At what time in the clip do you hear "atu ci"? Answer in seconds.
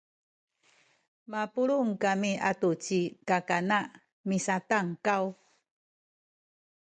2.49-2.99